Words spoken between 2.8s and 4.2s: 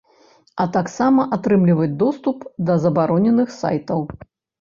забароненых сайтаў.